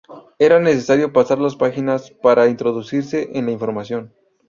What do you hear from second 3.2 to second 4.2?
en la información.